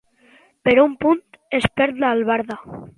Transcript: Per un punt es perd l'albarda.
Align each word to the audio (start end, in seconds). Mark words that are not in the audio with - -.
Per 0.69 0.73
un 0.85 0.95
punt 1.05 1.23
es 1.61 1.69
perd 1.81 2.05
l'albarda. 2.05 2.63